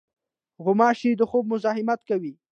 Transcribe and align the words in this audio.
غوماشې 0.63 1.11
د 1.19 1.21
خوب 1.29 1.43
مزاحمت 1.53 1.99
کوي. 2.09 2.33